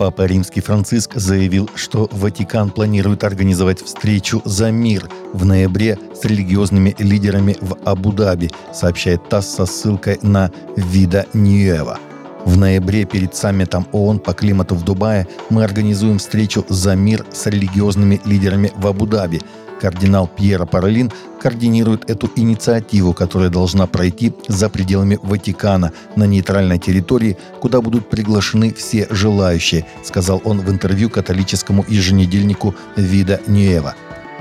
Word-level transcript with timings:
Папа 0.00 0.24
Римский 0.24 0.62
Франциск 0.62 1.16
заявил, 1.16 1.68
что 1.74 2.08
Ватикан 2.10 2.70
планирует 2.70 3.22
организовать 3.22 3.82
встречу 3.82 4.40
за 4.46 4.70
мир 4.70 5.10
в 5.34 5.44
ноябре 5.44 5.98
с 6.14 6.24
религиозными 6.24 6.96
лидерами 6.98 7.58
в 7.60 7.76
Абу-Даби, 7.84 8.50
сообщает 8.72 9.28
ТАСС 9.28 9.56
со 9.56 9.66
ссылкой 9.66 10.18
на 10.22 10.50
Вида 10.74 11.26
Ньюева. 11.34 11.98
В 12.46 12.56
ноябре 12.56 13.04
перед 13.04 13.34
саммитом 13.34 13.86
ООН 13.92 14.20
по 14.20 14.32
климату 14.32 14.74
в 14.74 14.86
Дубае 14.86 15.28
мы 15.50 15.64
организуем 15.64 16.16
встречу 16.16 16.64
за 16.70 16.96
мир 16.96 17.26
с 17.30 17.44
религиозными 17.44 18.22
лидерами 18.24 18.72
в 18.76 18.86
Абу-Даби– 18.86 19.42
Кардинал 19.80 20.28
Пьеро 20.28 20.66
Паролин 20.66 21.10
координирует 21.40 22.08
эту 22.10 22.30
инициативу, 22.36 23.14
которая 23.14 23.48
должна 23.48 23.86
пройти 23.86 24.32
за 24.46 24.68
пределами 24.68 25.18
Ватикана 25.22 25.92
на 26.16 26.24
нейтральной 26.24 26.78
территории, 26.78 27.38
куда 27.60 27.80
будут 27.80 28.10
приглашены 28.10 28.74
все 28.74 29.06
желающие, 29.10 29.86
сказал 30.04 30.42
он 30.44 30.60
в 30.60 30.70
интервью 30.70 31.08
католическому 31.08 31.84
еженедельнику 31.88 32.74
«Вида 32.96 33.40
Ньюева». 33.46 33.94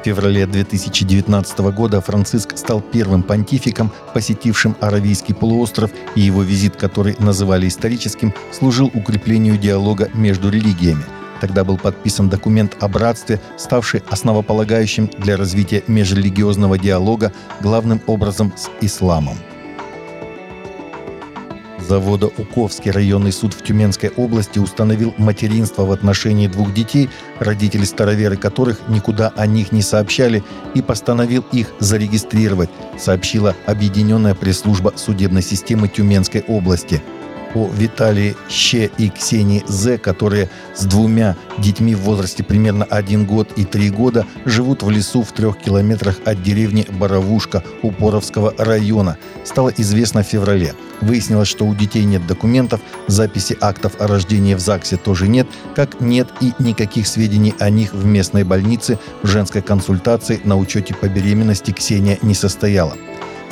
В 0.00 0.04
феврале 0.04 0.46
2019 0.46 1.58
года 1.74 2.00
Франциск 2.02 2.56
стал 2.58 2.82
первым 2.82 3.22
понтификом, 3.22 3.90
посетившим 4.12 4.76
Аравийский 4.80 5.34
полуостров, 5.34 5.90
и 6.14 6.20
его 6.20 6.42
визит, 6.42 6.76
который 6.76 7.16
называли 7.18 7.66
историческим, 7.66 8.34
служил 8.52 8.90
укреплению 8.92 9.56
диалога 9.56 10.10
между 10.14 10.50
религиями– 10.50 11.04
Тогда 11.44 11.62
был 11.62 11.76
подписан 11.76 12.30
документ 12.30 12.74
о 12.80 12.88
братстве, 12.88 13.38
ставший 13.58 14.02
основополагающим 14.08 15.10
для 15.18 15.36
развития 15.36 15.84
межрелигиозного 15.88 16.78
диалога 16.78 17.34
главным 17.60 18.00
образом 18.06 18.54
с 18.56 18.70
исламом. 18.80 19.36
Завода 21.86 22.28
Уковский 22.38 22.90
районный 22.90 23.30
суд 23.30 23.52
в 23.52 23.62
Тюменской 23.62 24.08
области 24.08 24.58
установил 24.58 25.12
материнство 25.18 25.84
в 25.84 25.92
отношении 25.92 26.48
двух 26.48 26.72
детей, 26.72 27.10
родители 27.38 27.84
староверы 27.84 28.38
которых 28.38 28.88
никуда 28.88 29.30
о 29.36 29.46
них 29.46 29.70
не 29.70 29.82
сообщали, 29.82 30.42
и 30.74 30.80
постановил 30.80 31.44
их 31.52 31.74
зарегистрировать, 31.78 32.70
сообщила 32.98 33.54
Объединенная 33.66 34.34
пресс-служба 34.34 34.94
судебной 34.96 35.42
системы 35.42 35.88
Тюменской 35.88 36.42
области– 36.48 37.02
о 37.54 37.70
Виталии 37.72 38.36
Ще 38.48 38.90
и 38.98 39.08
Ксении 39.10 39.64
З, 39.66 39.98
которые 39.98 40.50
с 40.74 40.84
двумя 40.84 41.36
детьми 41.58 41.94
в 41.94 42.00
возрасте 42.00 42.42
примерно 42.42 42.84
один 42.84 43.24
год 43.24 43.50
и 43.56 43.64
три 43.64 43.90
года 43.90 44.26
живут 44.44 44.82
в 44.82 44.90
лесу 44.90 45.22
в 45.22 45.32
трех 45.32 45.58
километрах 45.58 46.18
от 46.24 46.42
деревни 46.42 46.86
Боровушка 46.90 47.62
Упоровского 47.82 48.54
района, 48.58 49.16
стало 49.44 49.72
известно 49.76 50.22
в 50.22 50.26
феврале. 50.26 50.74
Выяснилось, 51.00 51.48
что 51.48 51.66
у 51.66 51.74
детей 51.74 52.04
нет 52.04 52.26
документов, 52.26 52.80
записи 53.08 53.56
актов 53.60 54.00
о 54.00 54.06
рождении 54.06 54.54
в 54.54 54.60
ЗАГСе 54.60 54.96
тоже 54.96 55.28
нет, 55.28 55.46
как 55.74 56.00
нет 56.00 56.28
и 56.40 56.52
никаких 56.58 57.06
сведений 57.06 57.54
о 57.58 57.70
них 57.70 57.92
в 57.92 58.04
местной 58.04 58.44
больнице 58.44 58.98
в 59.22 59.26
женской 59.26 59.62
консультации 59.62 60.40
на 60.44 60.56
учете 60.56 60.94
по 60.94 61.08
беременности 61.08 61.72
Ксения 61.72 62.18
не 62.22 62.34
состояла. 62.34 62.96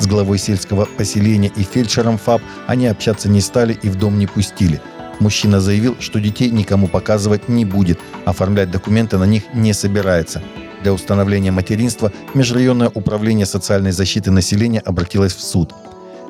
С 0.03 0.05
главой 0.05 0.37
сельского 0.37 0.83
поселения 0.83 1.49
и 1.55 1.63
фельдшером 1.63 2.17
ФАП 2.17 2.41
они 2.67 2.87
общаться 2.87 3.29
не 3.29 3.39
стали 3.39 3.71
и 3.71 3.87
в 3.87 3.95
дом 3.95 4.19
не 4.19 4.27
пустили. 4.27 4.81
Мужчина 5.21 5.61
заявил, 5.61 5.95
что 6.01 6.19
детей 6.19 6.49
никому 6.49 6.89
показывать 6.89 7.47
не 7.47 7.63
будет, 7.63 8.01
оформлять 8.25 8.69
документы 8.69 9.17
на 9.17 9.23
них 9.23 9.43
не 9.53 9.71
собирается. 9.71 10.41
Для 10.81 10.91
установления 10.91 11.51
материнства 11.51 12.11
Межрайонное 12.33 12.91
управление 12.93 13.45
социальной 13.45 13.93
защиты 13.93 14.29
населения 14.29 14.81
обратилось 14.81 15.33
в 15.33 15.41
суд. 15.41 15.73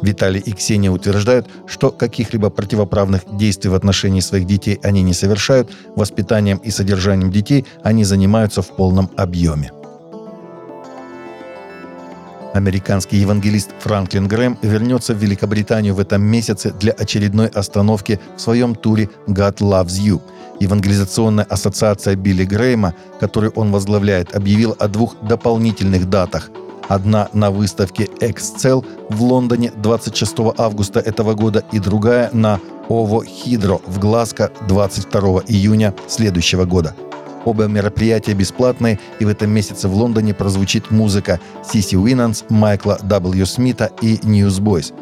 Виталий 0.04 0.40
и 0.40 0.52
Ксения 0.52 0.92
утверждают, 0.92 1.48
что 1.66 1.90
каких-либо 1.90 2.52
противоправных 2.52 3.22
действий 3.32 3.72
в 3.72 3.74
отношении 3.74 4.20
своих 4.20 4.46
детей 4.46 4.80
они 4.84 5.02
не 5.02 5.16
совершают, 5.16 5.72
воспитанием 5.96 6.60
и 6.60 6.70
содержанием 6.70 7.32
детей 7.32 7.66
они 7.82 8.04
занимаются 8.04 8.62
в 8.62 8.68
полном 8.76 9.10
объеме. 9.18 9.72
Американский 12.54 13.18
евангелист 13.18 13.72
Франклин 13.80 14.28
Грэм 14.28 14.60
вернется 14.62 15.16
в 15.16 15.18
Великобританию 15.18 15.96
в 15.96 16.00
этом 16.00 16.22
месяце 16.22 16.72
для 16.72 16.94
очередной 16.94 17.48
остановки 17.48 18.20
в 18.38 18.42
своем 18.42 18.76
туре 18.76 19.10
«God 19.28 19.58
Loves 19.58 20.00
You». 20.00 20.22
Евангелизационная 20.60 21.46
ассоциация 21.46 22.16
Билли 22.16 22.46
Грэма, 22.46 22.94
которую 23.20 23.52
он 23.54 23.72
возглавляет, 23.72 24.36
объявила 24.36 24.76
о 24.78 24.88
двух 24.88 25.16
дополнительных 25.24 26.10
датах. 26.10 26.52
Одна 26.88 27.28
на 27.34 27.50
выставке 27.50 28.08
Excel 28.20 28.86
в 29.10 29.24
Лондоне 29.24 29.72
26 29.76 30.36
августа 30.56 31.00
этого 31.00 31.34
года 31.34 31.64
и 31.72 31.80
другая 31.80 32.30
на 32.34 32.60
Ово 32.88 33.26
Хидро 33.26 33.80
в 33.88 33.98
Глазго 33.98 34.52
22 34.68 35.44
июня 35.48 35.96
следующего 36.08 36.66
года– 36.66 36.96
Оба 37.46 37.66
мероприятия 37.66 38.34
бесплатные, 38.34 39.00
и 39.20 39.26
в 39.26 39.30
этом 39.30 39.50
месяце 39.50 39.88
в 39.88 39.96
Лондоне 39.96 40.34
прозвучит 40.34 40.92
музыка 40.92 41.40
Сиси 41.70 41.96
Уинанс, 41.96 42.46
Майкла 42.50 43.00
W. 43.02 43.46
Смита 43.46 43.92
и 44.02 44.16
Newsboys. 44.18 44.94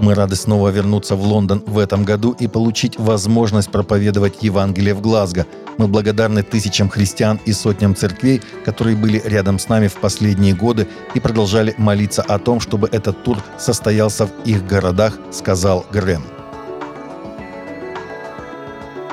Мы 0.00 0.14
рады 0.14 0.36
снова 0.36 0.68
вернуться 0.68 1.16
в 1.16 1.22
Лондон 1.22 1.62
в 1.66 1.76
этом 1.76 2.04
году 2.04 2.30
и 2.38 2.46
получить 2.46 2.98
возможность 2.98 3.70
проповедовать 3.70 4.42
Евангелие 4.42 4.94
в 4.94 5.00
Глазго. 5.00 5.44
Мы 5.76 5.88
благодарны 5.88 6.44
тысячам 6.44 6.88
христиан 6.88 7.40
и 7.44 7.52
сотням 7.52 7.96
церквей, 7.96 8.40
которые 8.64 8.96
были 8.96 9.20
рядом 9.24 9.58
с 9.58 9.68
нами 9.68 9.88
в 9.88 9.96
последние 9.96 10.54
годы 10.54 10.86
и 11.14 11.20
продолжали 11.20 11.74
молиться 11.78 12.22
о 12.22 12.38
том, 12.38 12.60
чтобы 12.60 12.88
этот 12.92 13.24
тур 13.24 13.38
состоялся 13.58 14.26
в 14.26 14.30
их 14.44 14.64
городах, 14.66 15.18
сказал 15.32 15.84
Грэм. 15.90 16.22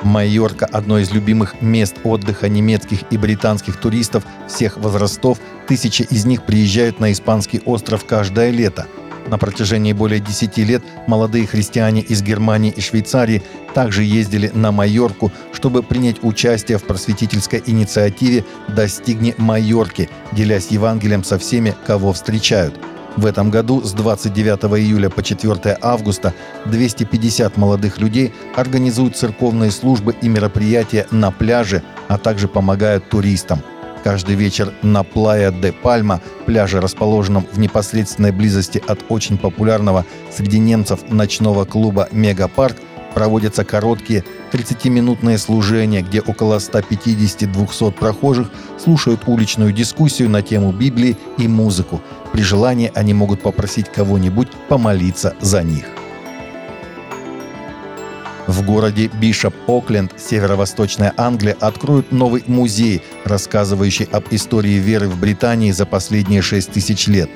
Майорка– 0.05 0.65
одно 0.71 0.99
из 0.99 1.11
любимых 1.11 1.61
мест 1.61 1.95
отдыха 2.03 2.47
немецких 2.47 2.99
и 3.09 3.17
британских 3.17 3.77
туристов 3.77 4.23
всех 4.47 4.77
возрастов. 4.77 5.39
Тысячи 5.67 6.03
из 6.03 6.25
них 6.25 6.45
приезжают 6.45 6.99
на 6.99 7.11
испанский 7.11 7.59
остров 7.65 8.05
каждое 8.05 8.51
лето. 8.51 8.85
На 9.27 9.39
протяжении 9.39 9.93
более 9.93 10.19
10 10.19 10.57
лет 10.59 10.83
молодые 11.07 11.47
христиане 11.47 12.01
из 12.01 12.21
Германии 12.21 12.71
и 12.71 12.79
Швейцарии 12.79 13.41
также 13.73 14.03
ездили 14.03 14.51
на 14.53 14.71
Майорку, 14.71 15.31
чтобы 15.51 15.81
принять 15.81 16.23
участие 16.23 16.77
в 16.77 16.83
просветительской 16.83 17.63
инициативе 17.65 18.45
«Достигни 18.67 19.33
Майорки», 19.37 20.09
делясь 20.31 20.67
Евангелием 20.67 21.23
со 21.23 21.39
всеми, 21.39 21.73
кого 21.87 22.13
встречают– 22.13 22.79
в 23.17 23.25
этом 23.25 23.49
году 23.49 23.81
с 23.81 23.93
29 23.93 24.79
июля 24.79 25.09
по 25.09 25.23
4 25.23 25.77
августа 25.81 26.33
250 26.65 27.57
молодых 27.57 27.99
людей 27.99 28.33
организуют 28.55 29.15
церковные 29.15 29.71
службы 29.71 30.15
и 30.21 30.27
мероприятия 30.27 31.07
на 31.11 31.31
пляже, 31.31 31.83
а 32.07 32.17
также 32.17 32.47
помогают 32.47 33.09
туристам. 33.09 33.61
Каждый 34.03 34.35
вечер 34.35 34.71
на 34.83 35.03
Плая 35.03 35.51
де 35.51 35.71
Пальма, 35.71 36.21
пляже, 36.45 36.79
расположенном 36.79 37.47
в 37.51 37.57
непосредственной 37.57 38.31
близости 38.31 38.83
от 38.85 38.99
очень 39.09 39.37
популярного 39.37 40.05
среди 40.31 40.59
немцев 40.59 40.99
ночного 41.09 41.65
клуба 41.65 42.07
«Мегапарк», 42.11 42.77
проводятся 43.15 43.63
короткие 43.63 44.23
30-минутные 44.51 45.39
служения, 45.39 46.01
где 46.01 46.19
около 46.19 46.57
150-200 46.57 47.91
прохожих 47.93 48.51
слушают 48.77 49.21
уличную 49.25 49.71
дискуссию 49.71 50.29
на 50.29 50.43
тему 50.43 50.71
Библии 50.71 51.17
и 51.39 51.47
музыку. 51.47 52.01
При 52.33 52.43
желании 52.43 52.91
они 52.93 53.13
могут 53.13 53.41
попросить 53.41 53.89
кого-нибудь 53.89 54.49
помолиться 54.67 55.33
за 55.39 55.63
них. 55.63 55.85
В 58.47 58.63
городе 58.63 59.09
Бишоп-Окленд, 59.19 60.11
северо-восточная 60.17 61.13
Англия, 61.17 61.57
откроют 61.59 62.11
новый 62.11 62.43
музей, 62.45 63.01
рассказывающий 63.23 64.07
об 64.11 64.25
истории 64.29 64.77
веры 64.77 65.07
в 65.07 65.19
Британии 65.19 65.71
за 65.71 65.85
последние 65.85 66.43
6 66.43 66.71
тысяч 66.71 67.07
лет. 67.07 67.29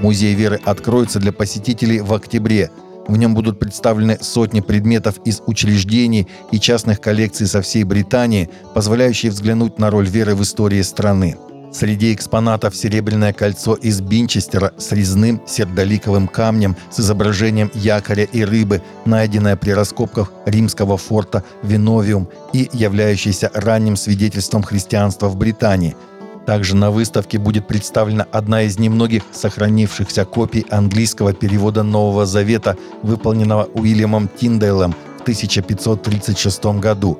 Музей 0.00 0.34
веры 0.34 0.60
откроется 0.64 1.18
для 1.18 1.32
посетителей 1.32 2.00
в 2.00 2.12
октябре– 2.12 2.70
в 3.08 3.16
нем 3.16 3.34
будут 3.34 3.58
представлены 3.58 4.18
сотни 4.20 4.60
предметов 4.60 5.16
из 5.24 5.42
учреждений 5.46 6.28
и 6.50 6.58
частных 6.58 7.00
коллекций 7.00 7.46
со 7.46 7.62
всей 7.62 7.84
Британии, 7.84 8.48
позволяющие 8.74 9.30
взглянуть 9.30 9.78
на 9.78 9.90
роль 9.90 10.06
веры 10.06 10.34
в 10.34 10.42
истории 10.42 10.82
страны. 10.82 11.36
Среди 11.72 12.14
экспонатов 12.14 12.76
серебряное 12.76 13.32
кольцо 13.32 13.74
из 13.74 14.00
Бинчестера 14.00 14.72
с 14.78 14.92
резным 14.92 15.42
сердоликовым 15.44 16.28
камнем 16.28 16.76
с 16.92 17.00
изображением 17.00 17.68
якоря 17.74 18.22
и 18.22 18.44
рыбы, 18.44 18.80
найденное 19.04 19.56
при 19.56 19.72
раскопках 19.72 20.32
римского 20.46 20.96
форта 20.96 21.42
Виновиум 21.64 22.28
и 22.52 22.70
являющееся 22.72 23.50
ранним 23.52 23.96
свидетельством 23.96 24.62
христианства 24.62 25.26
в 25.26 25.36
Британии– 25.36 25.96
также 26.46 26.76
на 26.76 26.90
выставке 26.90 27.38
будет 27.38 27.66
представлена 27.66 28.26
одна 28.30 28.62
из 28.62 28.78
немногих 28.78 29.22
сохранившихся 29.32 30.24
копий 30.24 30.66
английского 30.70 31.32
перевода 31.32 31.82
Нового 31.82 32.26
Завета, 32.26 32.76
выполненного 33.02 33.64
Уильямом 33.74 34.28
Тиндейлом 34.28 34.94
в 35.18 35.22
1536 35.22 36.64
году. 36.80 37.18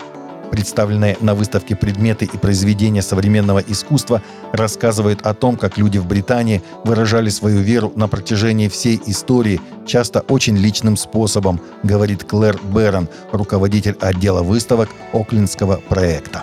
Представленные 0.50 1.16
на 1.20 1.34
выставке 1.34 1.74
предметы 1.74 2.26
и 2.26 2.36
произведения 2.36 3.02
современного 3.02 3.58
искусства 3.58 4.22
рассказывают 4.52 5.22
о 5.22 5.34
том, 5.34 5.56
как 5.56 5.78
люди 5.78 5.98
в 5.98 6.06
Британии 6.06 6.62
выражали 6.84 7.30
свою 7.30 7.60
веру 7.60 7.92
на 7.96 8.06
протяжении 8.06 8.68
всей 8.68 9.00
истории, 9.06 9.60
часто 9.86 10.20
очень 10.20 10.56
личным 10.56 10.96
способом, 10.96 11.60
говорит 11.82 12.24
Клэр 12.24 12.58
Берон, 12.72 13.08
руководитель 13.32 13.96
отдела 14.00 14.42
выставок 14.42 14.90
Оклендского 15.12 15.80
проекта. 15.88 16.42